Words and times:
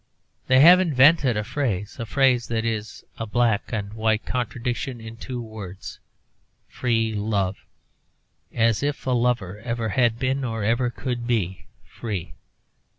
They 0.47 0.61
have 0.61 0.79
invented 0.79 1.37
a 1.37 1.43
phrase, 1.43 1.97
a 1.99 2.07
phrase 2.07 2.47
that 2.47 2.65
is 2.65 3.03
a 3.19 3.27
black 3.27 3.71
and 3.71 3.93
white 3.93 4.25
contradiction 4.25 4.99
in 4.99 5.15
two 5.15 5.39
words 5.39 5.99
'free 6.67 7.13
love' 7.13 7.67
as 8.51 8.81
if 8.81 9.05
a 9.05 9.11
lover 9.11 9.59
ever 9.59 9.89
had 9.89 10.17
been, 10.17 10.43
or 10.43 10.63
ever 10.63 10.89
could 10.89 11.27
be, 11.27 11.67
free. 11.85 12.33